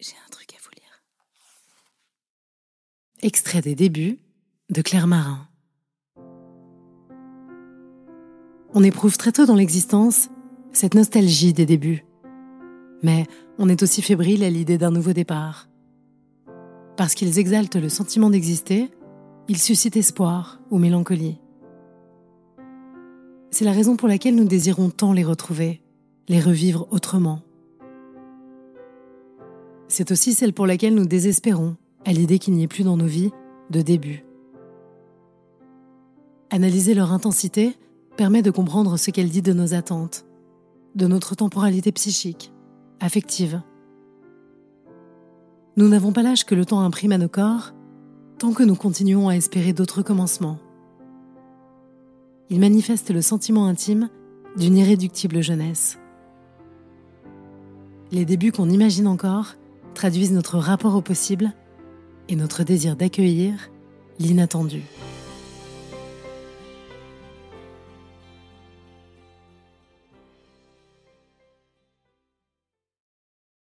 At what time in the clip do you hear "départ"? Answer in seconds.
15.12-15.68